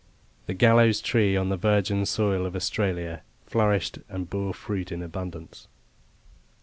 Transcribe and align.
The 0.47 0.55
gallows 0.55 0.99
tree 0.99 1.37
on 1.37 1.49
the 1.49 1.57
virgin 1.57 2.07
soil 2.07 2.47
of 2.47 2.55
Australia 2.55 3.21
flourished 3.45 3.99
and 4.09 4.27
bore 4.27 4.51
fruit 4.51 4.91
in 4.91 5.03
abundance. 5.03 5.67